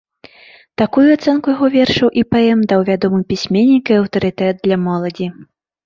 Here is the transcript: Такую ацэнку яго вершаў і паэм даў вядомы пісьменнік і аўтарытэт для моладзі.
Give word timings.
Такую 0.81 1.03
ацэнку 1.17 1.53
яго 1.53 1.69
вершаў 1.77 2.09
і 2.23 2.25
паэм 2.31 2.65
даў 2.73 2.81
вядомы 2.91 3.23
пісьменнік 3.35 3.85
і 3.97 4.03
аўтарытэт 4.03 4.55
для 4.69 4.85
моладзі. 4.93 5.35